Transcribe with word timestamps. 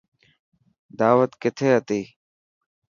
داوت 0.97 1.31
ڪٿي 1.41 1.67
هتي. 1.75 2.01